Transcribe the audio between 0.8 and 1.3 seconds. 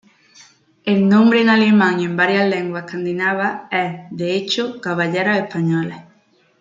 El